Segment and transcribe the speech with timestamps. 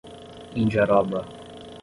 [0.61, 1.19] Indiaroba